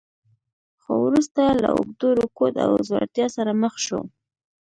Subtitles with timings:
[0.81, 3.99] خو وروسته له اوږده رکود او ځوړتیا سره مخ شو.